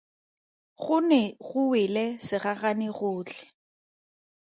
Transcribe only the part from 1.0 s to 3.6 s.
ne go wele segagane gotlhe.